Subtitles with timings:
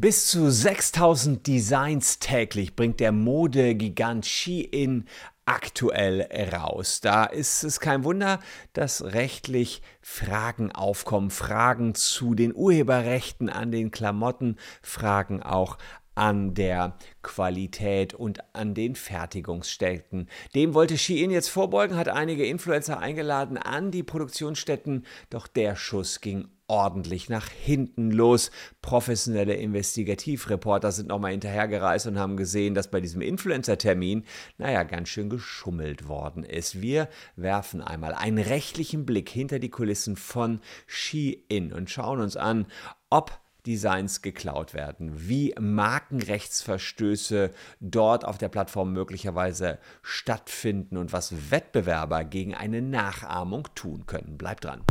[0.00, 5.08] Bis zu 6000 Designs täglich bringt der Modegigant Shein
[5.44, 6.22] aktuell
[6.54, 7.00] raus.
[7.00, 8.38] Da ist es kein Wunder,
[8.74, 15.78] dass rechtlich Fragen aufkommen, Fragen zu den Urheberrechten an den Klamotten, Fragen auch
[16.18, 20.28] an der Qualität und an den Fertigungsstätten.
[20.52, 26.20] Dem wollte Shein jetzt vorbeugen, hat einige Influencer eingeladen an die Produktionsstätten, doch der Schuss
[26.20, 28.50] ging ordentlich nach hinten los.
[28.82, 34.24] Professionelle Investigativreporter sind nochmal hinterhergereist und haben gesehen, dass bei diesem Influencer-Termin,
[34.58, 36.82] naja, ganz schön geschummelt worden ist.
[36.82, 42.66] Wir werfen einmal einen rechtlichen Blick hinter die Kulissen von Shein und schauen uns an,
[43.08, 47.50] ob Designs geklaut werden, wie Markenrechtsverstöße
[47.80, 54.38] dort auf der Plattform möglicherweise stattfinden und was Wettbewerber gegen eine Nachahmung tun können.
[54.38, 54.82] Bleibt dran.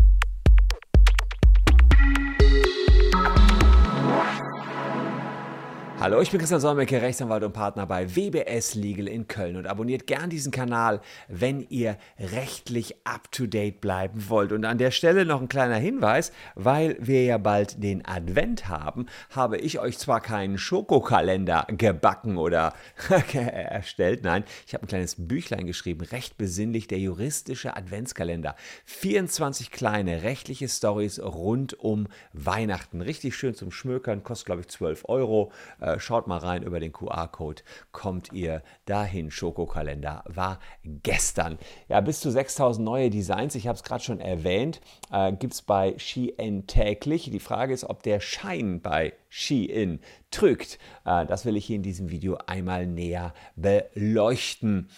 [5.99, 10.05] Hallo, ich bin Christian Solmecke, Rechtsanwalt und Partner bei WBS Legal in Köln und abonniert
[10.05, 14.51] gern diesen Kanal, wenn ihr rechtlich up-to-date bleiben wollt.
[14.51, 19.07] Und an der Stelle noch ein kleiner Hinweis, weil wir ja bald den Advent haben,
[19.31, 22.73] habe ich euch zwar keinen Schokokalender gebacken oder
[23.34, 28.55] erstellt, nein, ich habe ein kleines Büchlein geschrieben, recht besinnlich, der juristische Adventskalender.
[28.85, 33.01] 24 kleine rechtliche Stories rund um Weihnachten.
[33.01, 35.51] Richtig schön zum Schmökern, kostet glaube ich 12 Euro
[35.88, 39.32] äh, schaut mal rein über den QR-Code, kommt ihr dahin.
[39.32, 41.57] Schokokalender war gestern.
[41.88, 45.62] Ja, bis zu 6000 neue Designs, ich habe es gerade schon erwähnt, äh, gibt es
[45.62, 47.29] bei Shein täglich.
[47.32, 49.99] Die Frage ist, ob der Schein bei Shein
[50.32, 50.79] trügt.
[51.05, 54.90] Äh, das will ich hier in diesem Video einmal näher beleuchten.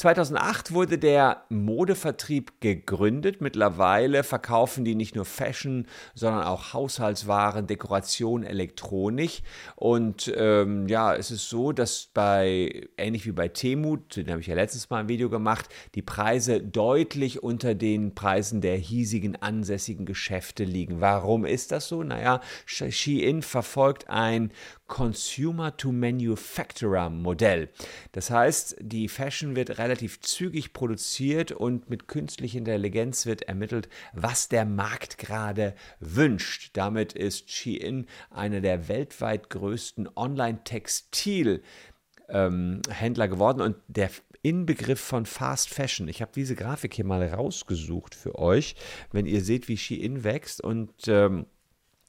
[0.00, 3.42] 2008 wurde der Modevertrieb gegründet.
[3.42, 9.42] Mittlerweile verkaufen die nicht nur Fashion, sondern auch Haushaltswaren, Dekoration, Elektronik.
[9.76, 14.46] Und ähm, ja, es ist so, dass bei, ähnlich wie bei Temu, den habe ich
[14.46, 20.06] ja letztes Mal ein Video gemacht, die Preise deutlich unter den Preisen der hiesigen ansässigen
[20.06, 21.02] Geschäfte liegen.
[21.02, 22.02] Warum ist das so?
[22.02, 24.50] Naja, Shein verfolgt ein
[24.86, 27.68] Consumer-to-Manufacturer-Modell.
[28.12, 34.48] Das heißt, die Fashion wird relativ zügig produziert und mit künstlicher Intelligenz wird ermittelt, was
[34.48, 36.70] der Markt gerade wünscht.
[36.74, 41.62] Damit ist Shein einer der weltweit größten Online-Textil-
[42.32, 44.08] Händler geworden und der
[44.42, 46.08] Inbegriff von Fast Fashion.
[46.08, 48.74] Ich habe diese Grafik hier mal rausgesucht für euch,
[49.12, 51.46] wenn ihr seht, wie Shein wächst und ähm,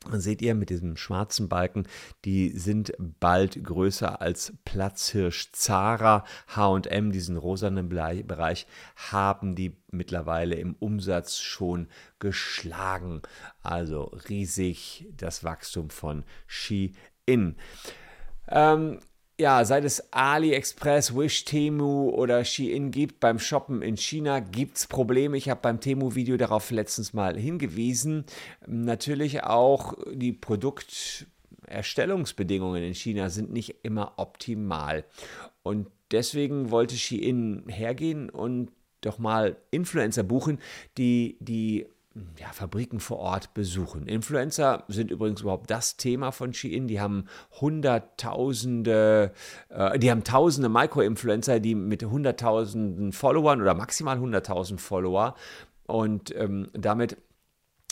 [0.10, 1.88] seht ihr mit diesem schwarzen Balken,
[2.26, 8.66] die sind bald größer als Platzhirsch Zara, H&M, diesen rosanen Bereich,
[9.12, 11.88] haben die mittlerweile im Umsatz schon
[12.20, 13.22] geschlagen.
[13.62, 17.56] Also riesig das Wachstum von Shein.
[18.48, 19.00] Ähm,
[19.42, 24.86] ja, seit es AliExpress, Wish, Temu oder Shein gibt beim Shoppen in China, gibt es
[24.86, 25.36] Probleme.
[25.36, 28.26] Ich habe beim Temu-Video darauf letztens mal hingewiesen.
[28.68, 35.06] Natürlich auch die Produkterstellungsbedingungen in China sind nicht immer optimal.
[35.64, 38.70] Und deswegen wollte Shein hergehen und
[39.02, 40.60] doch mal Influencer buchen,
[41.00, 41.88] die die
[42.38, 44.06] ja, Fabriken vor Ort besuchen.
[44.06, 46.88] Influencer sind übrigens überhaupt das Thema von Shein.
[46.88, 47.26] Die haben
[47.62, 49.32] hunderttausende,
[49.70, 55.36] äh, die haben tausende Micro-Influencer, die mit hunderttausenden Followern oder maximal hunderttausend Follower
[55.88, 57.18] und ähm, damit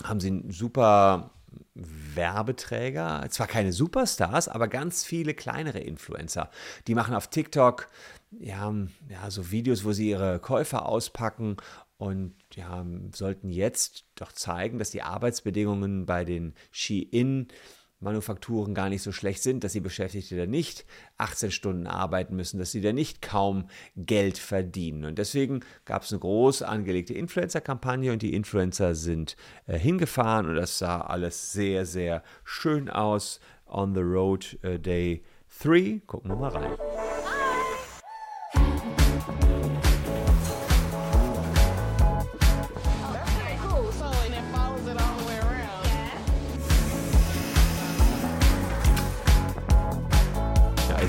[0.03, 1.31] haben sie einen super
[1.73, 6.49] Werbeträger, zwar keine Superstars, aber ganz viele kleinere Influencer.
[6.87, 7.87] Die machen auf TikTok
[8.31, 8.73] ja,
[9.09, 11.57] ja, so Videos, wo sie ihre Käufer auspacken
[11.97, 17.47] und ja, sollten jetzt doch zeigen, dass die Arbeitsbedingungen bei den Ski-In
[18.01, 20.85] Manufakturen gar nicht so schlecht sind, dass die Beschäftigte da nicht
[21.17, 25.03] 18 Stunden arbeiten müssen, dass sie da nicht kaum Geld verdienen.
[25.03, 29.35] Und deswegen gab es eine groß angelegte Influencer-Kampagne und die Influencer sind
[29.67, 33.41] äh, hingefahren und das sah alles sehr, sehr schön aus.
[33.65, 35.23] On the Road äh, Day
[35.61, 36.01] 3.
[36.07, 36.98] Gucken wir mal rein.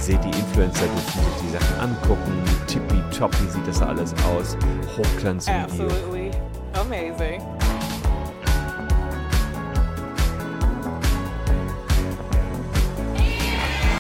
[0.00, 2.43] Seht, die Influencer dürfen sich die Sachen angucken.
[2.67, 4.56] Tippitoppi sieht das alles aus.
[4.97, 5.87] Hochglanzvideo.
[5.87, 6.31] Absolutely
[6.75, 7.43] amazing.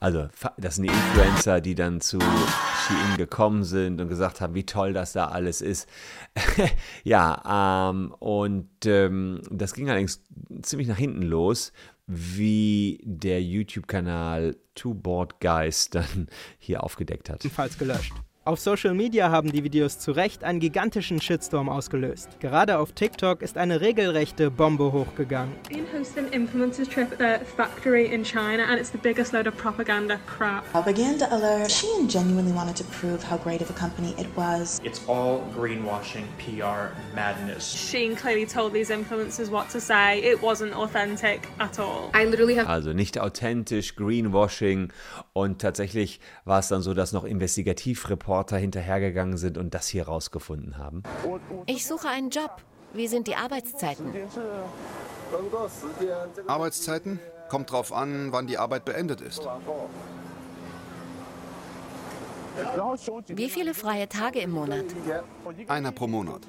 [0.02, 4.64] Also, das sind die Influencer, die dann zu Shein gekommen sind und gesagt haben, wie
[4.64, 5.86] toll das da alles ist.
[7.04, 10.22] ja, ähm, und ähm, das ging allerdings
[10.62, 11.72] ziemlich nach hinten los,
[12.12, 16.28] wie der YouTube-Kanal Two Board Guys dann
[16.58, 17.42] hier aufgedeckt hat.
[17.44, 18.12] Falls gelöscht.
[18.46, 22.40] Auf Social Media haben die Videos zu Recht einen gigantischen Shitstorm ausgelöst.
[22.40, 25.52] Gerade auf TikTok ist eine regelrechte Bombe hochgegangen.
[25.68, 29.54] been hosting influencers trip at the factory in China and it's the biggest load of
[29.58, 30.64] propaganda crap.
[30.72, 31.70] Propaganda alert.
[31.70, 34.80] Shein genuinely wanted to prove how great of a company it was.
[34.82, 37.70] It's all greenwashing, PR madness.
[37.70, 40.18] Sheen clearly told these influencers what to say.
[40.22, 42.10] It wasn't authentic at all.
[42.14, 44.90] I literally have Also nicht authentisch, Greenwashing
[45.34, 47.24] und tatsächlich war es dann so, dass noch
[48.30, 51.02] Investigativreporter hinterhergegangen sind und das hier rausgefunden haben.
[51.66, 52.62] Ich suche einen Job.
[52.92, 54.12] Wie sind die Arbeitszeiten?
[56.46, 57.20] Arbeitszeiten?
[57.48, 59.46] Kommt drauf an, wann die Arbeit beendet ist.
[63.28, 64.84] Wie viele freie Tage im Monat?
[65.68, 66.42] Einer pro Monat.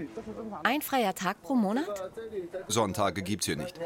[0.63, 2.11] Ein freier Tag pro Monat?
[2.67, 3.79] Sonntage gibt's hier nicht.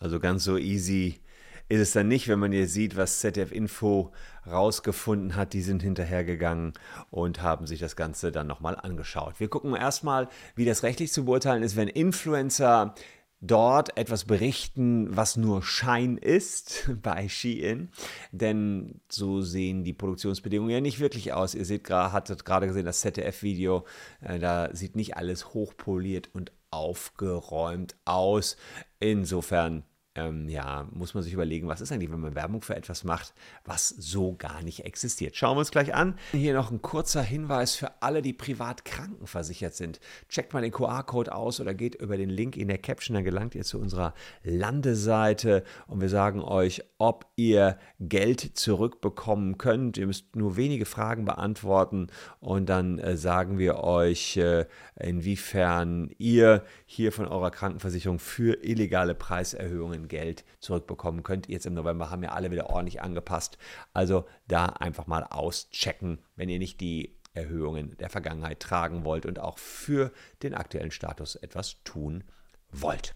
[0.00, 1.20] Also ganz so easy
[1.68, 4.12] ist es dann nicht, wenn man hier sieht, was ZDF Info
[4.46, 5.52] rausgefunden hat.
[5.52, 6.72] Die sind hinterhergegangen
[7.10, 9.38] und haben sich das Ganze dann nochmal angeschaut.
[9.38, 12.94] Wir gucken erstmal, wie das rechtlich zu beurteilen ist, wenn Influencer
[13.42, 17.90] dort etwas berichten, was nur Schein ist bei Shein.
[18.30, 21.54] Denn so sehen die Produktionsbedingungen ja nicht wirklich aus.
[21.54, 23.84] Ihr seht gerade, hattet gerade gesehen das ZDF-Video,
[24.20, 28.56] äh, da sieht nicht alles hochpoliert und aufgeräumt aus.
[29.00, 29.82] Insofern
[30.14, 33.32] ähm, ja, muss man sich überlegen, was ist eigentlich, wenn man Werbung für etwas macht,
[33.64, 35.36] was so gar nicht existiert.
[35.36, 36.16] Schauen wir uns gleich an.
[36.32, 40.00] Hier noch ein kurzer Hinweis für alle, die privat krankenversichert sind.
[40.28, 43.54] Checkt mal den QR-Code aus oder geht über den Link in der Caption, dann gelangt
[43.54, 44.12] ihr zu unserer
[44.42, 49.96] Landeseite und wir sagen euch, ob ihr Geld zurückbekommen könnt.
[49.96, 52.08] Ihr müsst nur wenige Fragen beantworten
[52.40, 54.66] und dann äh, sagen wir euch, äh,
[55.00, 61.48] inwiefern ihr hier von eurer Krankenversicherung für illegale Preiserhöhungen Geld zurückbekommen könnt.
[61.48, 63.58] Jetzt im November haben ja alle wieder ordentlich angepasst.
[63.92, 69.38] Also da einfach mal auschecken, wenn ihr nicht die Erhöhungen der Vergangenheit tragen wollt und
[69.38, 70.12] auch für
[70.42, 72.24] den aktuellen Status etwas tun
[72.70, 73.14] wollt.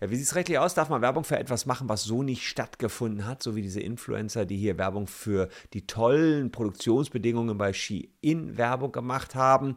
[0.00, 0.74] Ja, wie sieht es rechtlich aus?
[0.74, 4.44] Darf man Werbung für etwas machen, was so nicht stattgefunden hat, so wie diese Influencer,
[4.44, 8.08] die hier Werbung für die tollen Produktionsbedingungen bei Shein
[8.56, 9.76] Werbung gemacht haben?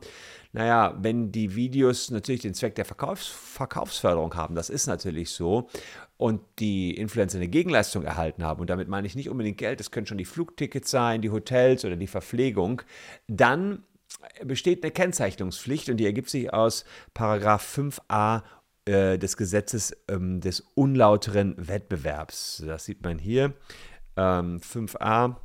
[0.54, 5.69] Naja, wenn die Videos natürlich den Zweck der Verkaufs Verkaufsförderung haben, das ist natürlich so,
[6.18, 9.92] und die Influencer eine Gegenleistung erhalten haben, und damit meine ich nicht unbedingt Geld, das
[9.92, 12.81] können schon die Flugtickets sein, die Hotels oder die Verpflegung,
[13.28, 13.84] dann
[14.44, 18.42] besteht eine Kennzeichnungspflicht und die ergibt sich aus Paragraph 5a
[18.88, 22.63] äh, des Gesetzes ähm, des unlauteren Wettbewerbs.
[22.66, 23.54] Das sieht man hier.
[24.16, 25.36] Ähm, 5a.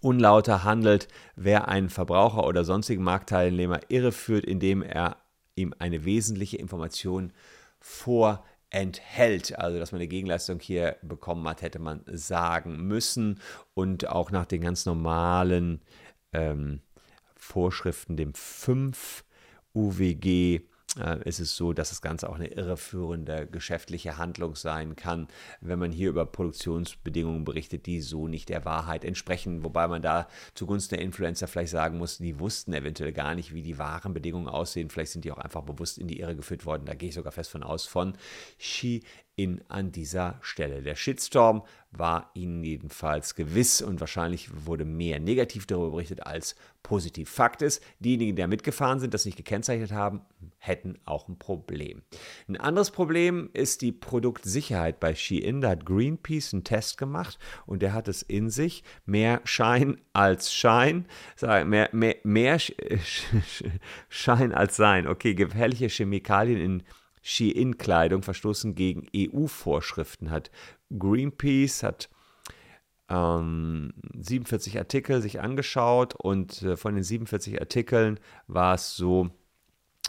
[0.00, 5.16] Unlauter handelt, wer einen Verbraucher oder sonstigen Marktteilnehmer irreführt, indem er
[5.56, 7.32] ihm eine wesentliche Information
[7.80, 9.58] vorenthält.
[9.58, 13.40] Also, dass man eine Gegenleistung hier bekommen hat, hätte man sagen müssen.
[13.74, 15.82] Und auch nach den ganz normalen
[16.32, 16.80] ähm,
[17.36, 19.24] Vorschriften, dem 5
[19.74, 20.60] UWG,
[21.24, 25.28] ist es so, dass das Ganze auch eine irreführende geschäftliche Handlung sein kann,
[25.60, 29.62] wenn man hier über Produktionsbedingungen berichtet, die so nicht der Wahrheit entsprechen.
[29.62, 33.62] Wobei man da zugunsten der Influencer vielleicht sagen muss, die wussten eventuell gar nicht, wie
[33.62, 34.90] die wahren Bedingungen aussehen.
[34.90, 36.86] Vielleicht sind die auch einfach bewusst in die Irre geführt worden.
[36.86, 38.14] Da gehe ich sogar fest von aus von
[38.58, 39.02] Xi
[39.40, 40.82] in an dieser Stelle.
[40.82, 47.30] Der Shitstorm war ihnen jedenfalls gewiss und wahrscheinlich wurde mehr negativ darüber berichtet als positiv.
[47.30, 50.20] Fakt ist, diejenigen, die da mitgefahren sind, das nicht gekennzeichnet haben,
[50.58, 52.02] hätten auch ein Problem.
[52.48, 55.62] Ein anderes Problem ist die Produktsicherheit bei Shein.
[55.62, 58.84] Da hat Greenpeace einen Test gemacht und der hat es in sich.
[59.06, 61.06] Mehr Schein als Schein.
[61.40, 62.58] Mehr, mehr, mehr
[64.10, 65.06] Schein als Sein.
[65.06, 66.82] Okay, gefährliche Chemikalien in
[67.22, 70.50] Shein-Kleidung verstoßen gegen EU-Vorschriften, hat
[70.96, 72.08] Greenpeace, hat
[73.08, 79.30] ähm, 47 Artikel sich angeschaut und äh, von den 47 Artikeln war es so,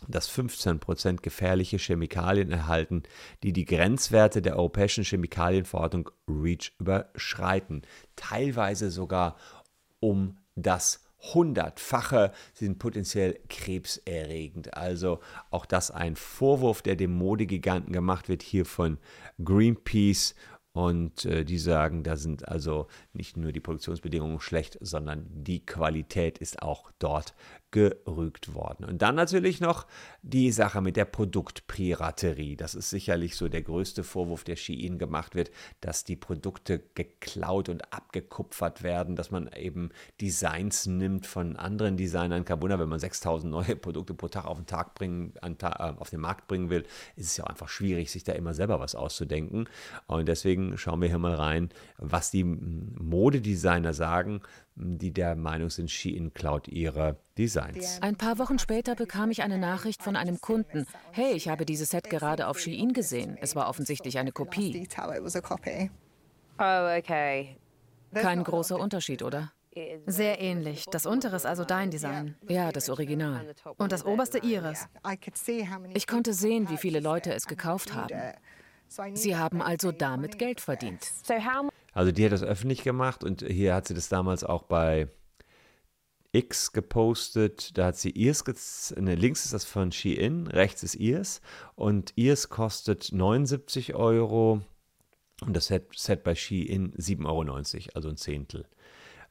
[0.08, 3.04] dass 15% gefährliche Chemikalien erhalten,
[3.44, 7.84] die die Grenzwerte der Europäischen Chemikalienverordnung REACH überschreiten.
[8.16, 9.36] Teilweise sogar
[10.00, 14.76] um das hundertfache sind potenziell krebserregend.
[14.76, 18.98] Also auch das ein Vorwurf, der dem Modegiganten gemacht wird, hier von
[19.44, 20.36] Greenpeace.
[20.74, 26.38] Und äh, die sagen, da sind also nicht nur die Produktionsbedingungen schlecht, sondern die Qualität
[26.38, 27.34] ist auch dort
[27.72, 28.86] gerügt worden.
[28.86, 29.88] Und dann natürlich noch
[30.22, 32.58] die Sache mit der Produktpiraterie.
[32.58, 37.70] Das ist sicherlich so der größte Vorwurf, der Shein gemacht wird, dass die Produkte geklaut
[37.70, 42.46] und abgekupfert werden, dass man eben Designs nimmt von anderen Designern.
[42.62, 46.20] Wunder, wenn man 6000 neue Produkte pro Tag auf den, Tag bringen, äh, auf den
[46.20, 46.84] Markt bringen will,
[47.16, 49.70] ist es ja einfach schwierig, sich da immer selber was auszudenken.
[50.08, 50.28] Und
[50.62, 54.42] deswegen schauen wir hier mal rein, was die Modedesigner sagen
[54.74, 58.02] die der Meinung sind, Shein klaut ihre Designs.
[58.02, 60.88] Ein paar Wochen später bekam ich eine Nachricht von einem Kunden.
[61.12, 63.38] Hey, ich habe dieses Set gerade auf Shein gesehen.
[63.42, 64.88] Es war offensichtlich eine Kopie.
[66.58, 67.58] Oh, okay.
[68.14, 69.52] Kein großer Unterschied, oder?
[70.06, 70.86] Sehr ähnlich.
[70.90, 72.36] Das untere ist also dein Design.
[72.48, 73.54] Ja, das Original.
[73.78, 74.88] Und das oberste ihres.
[75.94, 78.10] Ich konnte sehen, wie viele Leute es gekauft haben.
[79.14, 81.02] Sie haben also damit Geld verdient.
[81.94, 85.08] Also die hat das öffentlich gemacht und hier hat sie das damals auch bei
[86.34, 87.78] X gepostet.
[87.78, 88.44] Da hat sie ihrs,
[88.98, 91.42] ne, links ist das von Shein, rechts ist ihrs
[91.76, 94.62] und ihrs kostet 79 Euro
[95.42, 98.66] und das Set, Set bei Shein 7,90 Euro, also ein Zehntel.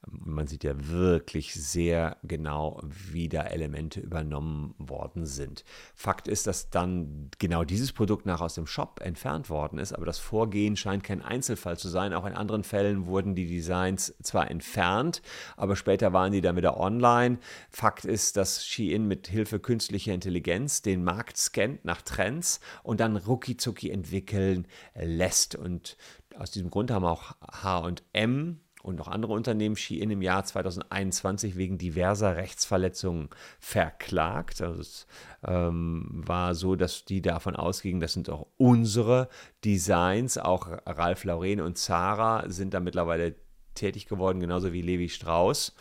[0.08, 5.62] Man sieht ja wirklich sehr genau, wie da Elemente übernommen worden sind.
[5.94, 10.06] Fakt ist, dass dann genau dieses Produkt nach aus dem Shop entfernt worden ist, aber
[10.06, 12.14] das Vorgehen scheint kein Einzelfall zu sein.
[12.14, 15.20] Auch in anderen Fällen wurden die Designs zwar entfernt,
[15.56, 17.38] aber später waren die dann wieder online.
[17.68, 23.16] Fakt ist, dass Shein mit Hilfe künstlicher Intelligenz den Markt scannt nach Trends und dann
[23.16, 25.56] rucki entwickeln lässt.
[25.56, 25.98] Und
[26.38, 31.78] aus diesem Grund haben auch H&M und noch andere Unternehmen Shein im Jahr 2021 wegen
[31.78, 34.60] diverser Rechtsverletzungen verklagt.
[34.62, 35.06] Also es
[35.46, 39.28] ähm, war so, dass die davon ausgingen, das sind auch unsere
[39.64, 40.38] Designs.
[40.38, 43.34] Auch Ralph Lauren und Zara sind da mittlerweile
[43.74, 45.74] tätig geworden, genauso wie Levi Strauss.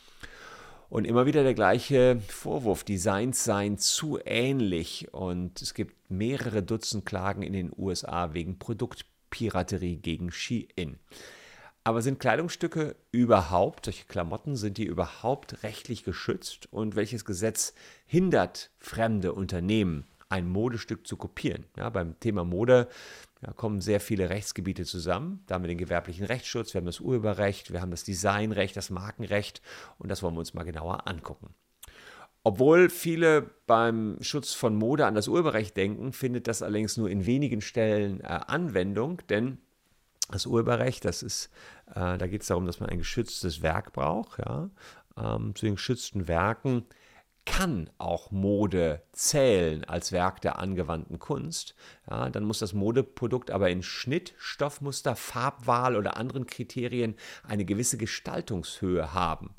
[0.89, 7.05] Und immer wieder der gleiche Vorwurf, Designs seien zu ähnlich und es gibt mehrere Dutzend
[7.05, 10.97] Klagen in den USA wegen Produktpiraterie gegen Shein.
[11.83, 16.67] Aber sind Kleidungsstücke überhaupt, solche Klamotten, sind die überhaupt rechtlich geschützt?
[16.71, 17.73] Und welches Gesetz
[18.05, 21.65] hindert fremde Unternehmen, ein Modestück zu kopieren?
[21.77, 22.87] Ja, beim Thema Mode
[23.41, 25.43] ja, kommen sehr viele Rechtsgebiete zusammen.
[25.47, 28.89] Da haben wir den gewerblichen Rechtsschutz, wir haben das Urheberrecht, wir haben das Designrecht, das
[28.89, 29.61] Markenrecht
[29.97, 31.53] und das wollen wir uns mal genauer angucken.
[32.43, 37.25] Obwohl viele beim Schutz von Mode an das Urheberrecht denken, findet das allerdings nur in
[37.25, 39.59] wenigen Stellen äh, Anwendung, denn
[40.31, 41.49] das Urheberrecht, das ist,
[41.87, 44.39] äh, da geht es darum, dass man ein geschütztes Werk braucht.
[44.39, 44.69] Ja?
[45.17, 46.85] Ähm, zu den geschützten Werken
[47.45, 51.73] kann auch Mode zählen als Werk der angewandten Kunst.
[52.07, 57.97] Ja, dann muss das Modeprodukt aber in Schnitt, Stoffmuster, Farbwahl oder anderen Kriterien eine gewisse
[57.97, 59.55] Gestaltungshöhe haben.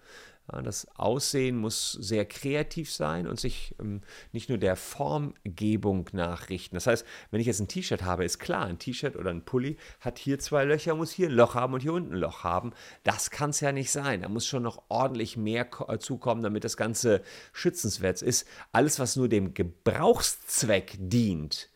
[0.63, 4.01] Das Aussehen muss sehr kreativ sein und sich ähm,
[4.33, 6.75] nicht nur der Formgebung nachrichten.
[6.75, 9.77] Das heißt, wenn ich jetzt ein T-Shirt habe, ist klar, ein T-Shirt oder ein Pulli
[10.01, 12.73] hat hier zwei Löcher, muss hier ein Loch haben und hier unten ein Loch haben.
[13.05, 14.23] Das kann es ja nicht sein.
[14.23, 18.47] Da muss schon noch ordentlich mehr äh, zukommen, damit das Ganze schützenswert ist.
[18.73, 21.69] Alles, was nur dem Gebrauchszweck dient,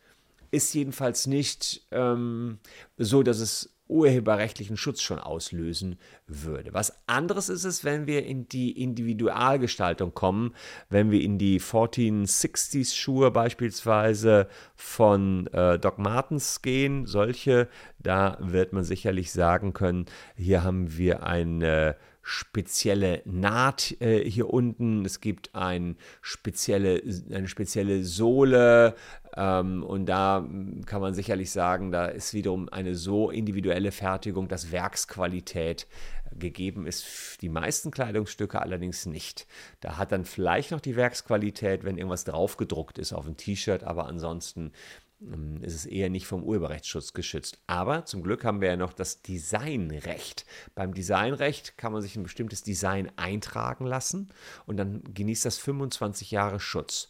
[0.51, 2.59] ist jedenfalls nicht ähm,
[2.97, 6.73] so, dass es urheberrechtlichen Schutz schon auslösen würde.
[6.73, 10.55] Was anderes ist es, wenn wir in die Individualgestaltung kommen,
[10.89, 17.67] wenn wir in die 1460s Schuhe beispielsweise von äh, Doc Martens gehen, solche,
[17.99, 21.95] da wird man sicherlich sagen können, hier haben wir eine
[22.27, 28.95] spezielle Naht äh, hier unten, es gibt ein spezielle, eine spezielle Sohle
[29.83, 34.71] und da hm, kann man sicherlich sagen, da ist wiederum eine so individuelle Fertigung, dass
[34.71, 35.87] Werksqualität
[36.37, 37.41] gegeben ist.
[37.41, 39.47] Die meisten Kleidungsstücke allerdings nicht.
[39.81, 44.07] Da hat dann vielleicht noch die Werksqualität, wenn irgendwas draufgedruckt ist auf ein T-Shirt, aber
[44.07, 44.71] ansonsten
[45.21, 47.59] ähm, ist es eher nicht vom Urheberrechtsschutz geschützt.
[47.67, 50.45] Aber zum Glück haben wir ja noch das Designrecht.
[50.75, 54.29] Beim Designrecht kann man sich ein bestimmtes Design eintragen lassen
[54.65, 57.09] und dann genießt das 25 Jahre Schutz.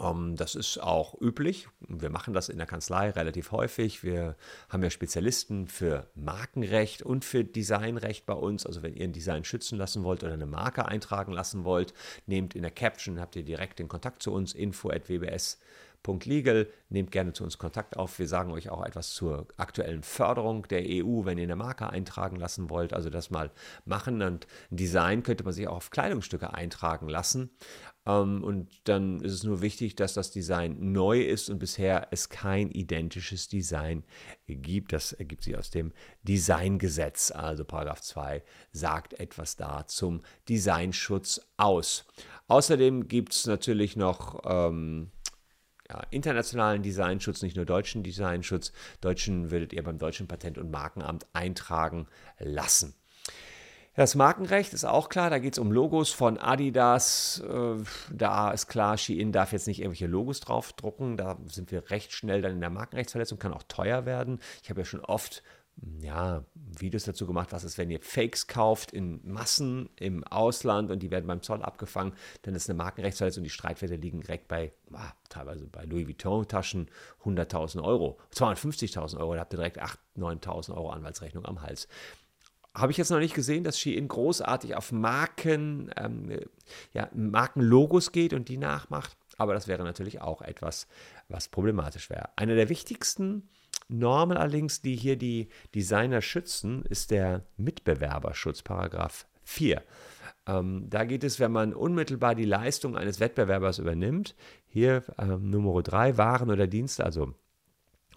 [0.00, 1.68] Ähm, das ist auch üblich.
[1.80, 4.02] Wir machen das in der Kanzlei relativ häufig.
[4.02, 4.36] Wir
[4.68, 8.66] haben ja Spezialisten für Markenrecht und für Designrecht bei uns.
[8.66, 11.94] Also wenn ihr ein Design schützen lassen wollt oder eine Marke eintragen lassen wollt,
[12.26, 15.85] nehmt in der Caption, habt ihr direkt den Kontakt zu uns, info.wbs.com
[16.24, 16.68] Legal.
[16.88, 18.18] Nehmt gerne zu uns Kontakt auf.
[18.18, 22.36] Wir sagen euch auch etwas zur aktuellen Förderung der EU, wenn ihr eine Marke eintragen
[22.36, 22.92] lassen wollt.
[22.92, 23.50] Also das mal
[23.84, 24.22] machen.
[24.22, 27.50] Und ein Design könnte man sich auch auf Kleidungsstücke eintragen lassen.
[28.06, 32.28] Ähm, und dann ist es nur wichtig, dass das Design neu ist und bisher es
[32.28, 34.04] kein identisches Design
[34.46, 34.92] gibt.
[34.92, 37.32] Das ergibt sich aus dem Designgesetz.
[37.32, 42.06] Also Paragraph 2 sagt etwas da zum Designschutz aus.
[42.48, 45.10] Außerdem gibt es natürlich noch ähm,
[45.88, 48.72] ja, internationalen Designschutz, nicht nur deutschen Designschutz.
[49.00, 52.06] Deutschen würdet ihr beim Deutschen Patent- und Markenamt eintragen
[52.38, 52.94] lassen.
[53.96, 57.42] Das Markenrecht ist auch klar, da geht es um Logos von Adidas.
[57.48, 61.16] Äh, da ist klar, Shein darf jetzt nicht irgendwelche Logos draufdrucken.
[61.16, 64.38] Da sind wir recht schnell dann in der Markenrechtsverletzung, kann auch teuer werden.
[64.62, 65.42] Ich habe ja schon oft
[66.00, 71.02] ja, Videos dazu gemacht, was ist, wenn ihr Fakes kauft in Massen im Ausland und
[71.02, 74.72] die werden beim Zoll abgefangen, dann ist eine Markenrechtsverletzung und die Streitwerte liegen direkt bei,
[74.92, 76.90] ah, teilweise bei Louis Vuitton-Taschen
[77.24, 81.88] 100.000 Euro, 250.000 Euro, da habt ihr direkt 8.000, 9.000 Euro Anwaltsrechnung am Hals.
[82.74, 86.40] Habe ich jetzt noch nicht gesehen, dass Shein großartig auf Marken, ähm,
[86.92, 90.86] ja, Markenlogos geht und die nachmacht, aber das wäre natürlich auch etwas,
[91.28, 92.30] was problematisch wäre.
[92.36, 93.48] Eine der wichtigsten
[93.88, 99.82] Normen allerdings, die hier die Designer schützen, ist der Mitbewerberschutz, Paragraph 4.
[100.46, 104.34] Ähm, da geht es, wenn man unmittelbar die Leistung eines Wettbewerbers übernimmt,
[104.66, 107.34] hier ähm, Nummer 3, Waren oder Dienste, also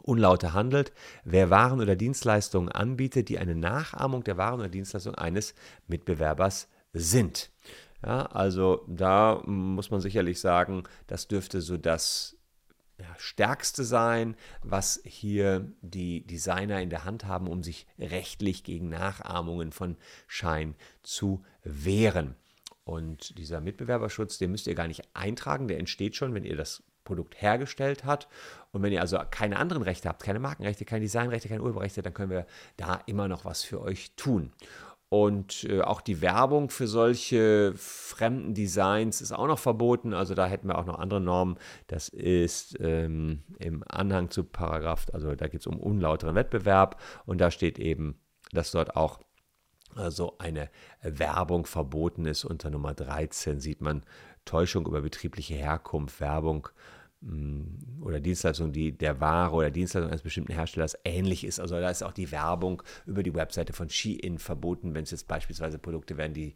[0.01, 0.91] Unlaute handelt,
[1.23, 5.53] wer Waren oder Dienstleistungen anbietet, die eine Nachahmung der Waren oder Dienstleistungen eines
[5.87, 7.51] Mitbewerbers sind.
[8.03, 12.38] Ja, also da muss man sicherlich sagen, das dürfte so das
[13.17, 19.71] stärkste sein, was hier die Designer in der Hand haben, um sich rechtlich gegen Nachahmungen
[19.71, 22.35] von Schein zu wehren.
[22.83, 26.83] Und dieser Mitbewerberschutz, den müsst ihr gar nicht eintragen, der entsteht schon, wenn ihr das
[27.03, 28.27] Produkt hergestellt habt.
[28.71, 32.13] Und wenn ihr also keine anderen Rechte habt, keine Markenrechte, keine Designrechte, keine Urheberrechte, dann
[32.13, 32.45] können wir
[32.77, 34.53] da immer noch was für euch tun.
[35.09, 40.13] Und äh, auch die Werbung für solche fremden Designs ist auch noch verboten.
[40.13, 41.57] Also da hätten wir auch noch andere Normen.
[41.87, 47.01] Das ist ähm, im Anhang zu Paragraph, also da geht es um unlauteren Wettbewerb.
[47.25, 49.19] Und da steht eben, dass dort auch
[49.95, 50.69] also eine
[51.01, 52.45] Werbung verboten ist.
[52.45, 54.03] Unter Nummer 13 sieht man
[54.45, 56.98] Täuschung über betriebliche Herkunft, Werbung Mm,
[58.01, 61.59] oder Dienstleistung, die der Ware oder Dienstleistung eines bestimmten Herstellers ähnlich ist.
[61.59, 65.27] Also da ist auch die Werbung über die Webseite von Shein verboten, wenn es jetzt
[65.27, 66.55] beispielsweise Produkte wären, die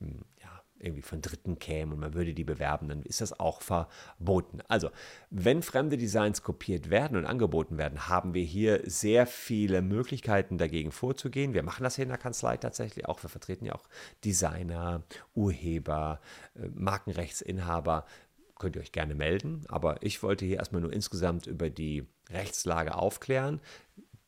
[0.00, 3.62] mm, ja, irgendwie von Dritten kämen und man würde die bewerben, dann ist das auch
[3.62, 4.60] verboten.
[4.68, 4.90] Also,
[5.30, 10.90] wenn fremde Designs kopiert werden und angeboten werden, haben wir hier sehr viele Möglichkeiten dagegen
[10.90, 11.54] vorzugehen.
[11.54, 13.22] Wir machen das hier in der Kanzlei tatsächlich auch.
[13.22, 13.88] Wir vertreten ja auch
[14.24, 15.04] Designer,
[15.34, 16.20] Urheber,
[16.54, 18.04] äh, Markenrechtsinhaber
[18.62, 19.64] könnt ihr euch gerne melden.
[19.68, 23.60] Aber ich wollte hier erstmal nur insgesamt über die Rechtslage aufklären.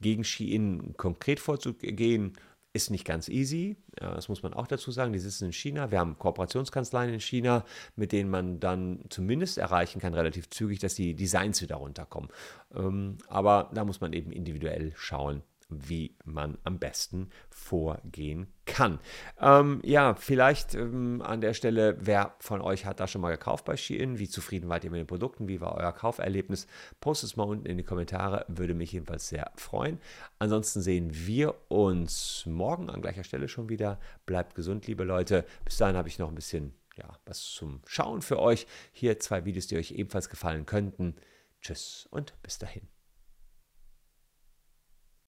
[0.00, 2.34] Gegen Shein konkret vorzugehen,
[2.74, 3.76] ist nicht ganz easy.
[3.94, 5.12] Das muss man auch dazu sagen.
[5.12, 5.92] Die sitzen in China.
[5.92, 10.96] Wir haben Kooperationskanzleien in China, mit denen man dann zumindest erreichen kann, relativ zügig, dass
[10.96, 12.28] die Designs wieder runterkommen.
[12.74, 15.42] Ähm, aber da muss man eben individuell schauen,
[15.88, 18.98] wie man am besten vorgehen kann.
[19.40, 23.64] Ähm, ja, vielleicht ähm, an der Stelle, wer von euch hat da schon mal gekauft
[23.64, 24.18] bei Shein?
[24.18, 25.48] Wie zufrieden wart ihr mit den Produkten?
[25.48, 26.66] Wie war euer Kauferlebnis?
[27.00, 29.98] Postet es mal unten in die Kommentare, würde mich jedenfalls sehr freuen.
[30.38, 34.00] Ansonsten sehen wir uns morgen an gleicher Stelle schon wieder.
[34.26, 35.44] Bleibt gesund, liebe Leute.
[35.64, 38.66] Bis dahin habe ich noch ein bisschen ja, was zum Schauen für euch.
[38.92, 41.16] Hier zwei Videos, die euch ebenfalls gefallen könnten.
[41.60, 42.93] Tschüss und bis dahin.